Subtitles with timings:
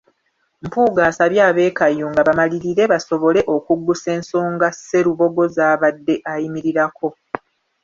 [0.65, 7.07] Mpuuga asabye ab’e Kayunga bamalirire basobole okuggusa ensonga Sserubogo z’abadde ayimirirako.